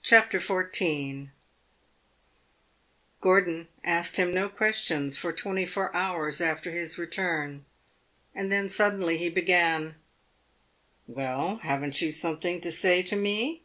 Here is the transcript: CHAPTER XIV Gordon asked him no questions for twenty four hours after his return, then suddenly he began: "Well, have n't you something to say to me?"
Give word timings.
CHAPTER 0.00 0.38
XIV 0.38 1.30
Gordon 3.20 3.66
asked 3.82 4.14
him 4.14 4.32
no 4.32 4.48
questions 4.48 5.16
for 5.18 5.32
twenty 5.32 5.66
four 5.66 5.92
hours 5.92 6.40
after 6.40 6.70
his 6.70 6.98
return, 6.98 7.64
then 8.32 8.68
suddenly 8.68 9.18
he 9.18 9.28
began: 9.28 9.96
"Well, 11.08 11.56
have 11.64 11.82
n't 11.84 12.00
you 12.00 12.12
something 12.12 12.60
to 12.60 12.70
say 12.70 13.02
to 13.02 13.16
me?" 13.16 13.64